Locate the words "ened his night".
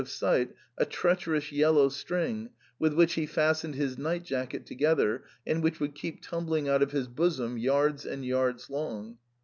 3.63-4.23